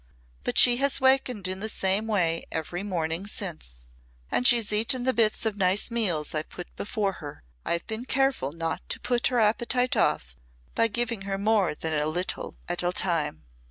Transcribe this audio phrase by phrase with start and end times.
[0.43, 3.85] But she has wakened in the same way every morning since.
[4.31, 7.43] And she's eaten the bits of nice meals I've put before her.
[7.65, 10.35] I've been careful not to put her appetite off
[10.73, 13.43] by giving her more than a little at a time.